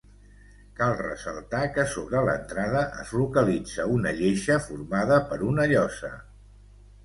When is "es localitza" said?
3.05-3.87